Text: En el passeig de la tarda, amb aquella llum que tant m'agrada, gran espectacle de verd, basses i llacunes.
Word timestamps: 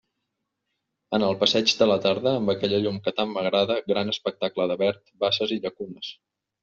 En 1.17 1.25
el 1.27 1.35
passeig 1.43 1.73
de 1.81 1.87
la 1.91 1.97
tarda, 2.07 2.33
amb 2.41 2.53
aquella 2.53 2.79
llum 2.85 2.97
que 3.09 3.13
tant 3.19 3.35
m'agrada, 3.35 3.77
gran 3.93 4.13
espectacle 4.15 4.67
de 4.73 4.79
verd, 4.83 5.05
basses 5.27 5.55
i 5.59 5.63
llacunes. 5.67 6.11